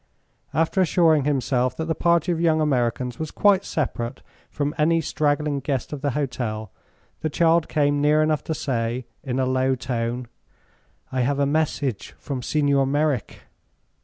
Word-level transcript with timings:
After 0.51 0.81
assuring 0.81 1.25
himself 1.25 1.77
that 1.77 1.85
the 1.85 1.93
party 1.93 2.31
of 2.31 2.41
young 2.41 2.59
Americans 2.59 3.19
was 3.19 3.29
quite 3.29 3.63
separate 3.63 4.23
from 4.49 4.73
any 4.75 4.99
straggling 4.99 5.59
guest 5.59 5.93
of 5.93 6.01
the 6.01 6.09
hotel, 6.17 6.71
the 7.19 7.29
child 7.29 7.69
came 7.69 8.01
near 8.01 8.23
enough 8.23 8.43
to 8.45 8.55
say, 8.55 9.05
in 9.23 9.37
a 9.39 9.45
low 9.45 9.75
tone: 9.75 10.27
"I 11.11 11.21
have 11.21 11.37
a 11.37 11.45
message 11.45 12.15
from 12.17 12.41
Signor 12.41 12.87
Merrick." 12.87 13.43